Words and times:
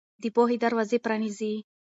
د 0.21 0.23
پوهې 0.35 0.57
دروازې 0.63 0.97
پرانيزئ. 1.05 1.53